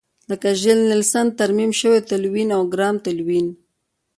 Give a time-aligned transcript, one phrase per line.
[0.29, 3.47] لکه د ژیل نیلسن ترمیم شوی تلوین او ګرام تلوین.